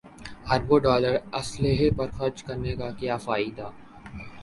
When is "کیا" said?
2.99-3.17